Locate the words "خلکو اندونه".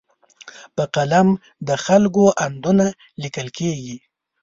1.85-2.85